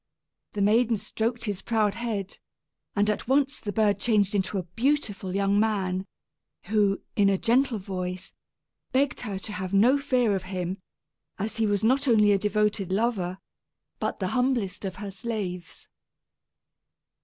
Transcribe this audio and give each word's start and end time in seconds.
The 0.53 0.63
maiden 0.63 0.97
stroked 0.97 1.43
his 1.43 1.61
proud 1.61 1.93
head, 1.93 2.39
and 2.95 3.07
at 3.07 3.27
once 3.27 3.59
the 3.59 3.71
bird 3.71 3.99
changed 3.99 4.31
to 4.45 4.57
a 4.57 4.63
beautiful 4.63 5.35
young 5.35 5.59
man, 5.59 6.07
who, 6.63 7.01
in 7.15 7.29
a 7.29 7.37
gentle 7.37 7.77
voice, 7.77 8.33
begged 8.91 9.21
her 9.21 9.37
to 9.37 9.51
have 9.53 9.75
no 9.75 9.99
fear 9.99 10.35
of 10.35 10.41
him, 10.49 10.79
as 11.37 11.57
he 11.57 11.67
was 11.67 11.83
not 11.83 12.07
only 12.07 12.31
a 12.31 12.39
devoted 12.39 12.91
lover 12.91 13.37
but 13.99 14.19
the 14.19 14.29
humblest 14.29 14.85
of 14.85 14.95
her 14.95 15.11
slaves. 15.11 15.87